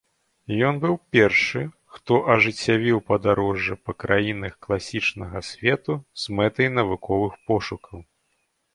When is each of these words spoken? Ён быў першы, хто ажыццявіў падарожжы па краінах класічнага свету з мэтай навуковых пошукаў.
Ён 0.69 0.75
быў 0.85 0.95
першы, 1.15 1.61
хто 1.97 2.17
ажыццявіў 2.37 2.97
падарожжы 3.11 3.79
па 3.85 3.97
краінах 4.07 4.53
класічнага 4.67 5.45
свету 5.53 5.93
з 6.23 6.39
мэтай 6.41 6.67
навуковых 6.83 7.33
пошукаў. 7.51 7.99